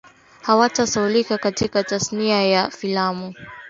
hawatasahaulika 0.41 1.37
katika 1.37 1.83
tasnia 1.83 2.43
ya 2.43 2.69
filamu 2.69 3.33